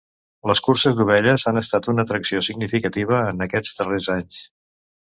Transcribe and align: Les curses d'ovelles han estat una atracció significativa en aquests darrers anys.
Les 0.51 0.61
curses 0.67 0.95
d'ovelles 0.99 1.45
han 1.51 1.61
estat 1.63 1.91
una 1.95 2.07
atracció 2.09 2.43
significativa 2.49 3.21
en 3.29 3.49
aquests 3.49 3.79
darrers 3.83 4.15
anys. 4.19 4.43